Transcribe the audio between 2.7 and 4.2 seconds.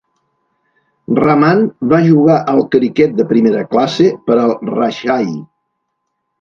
criquet de primera classe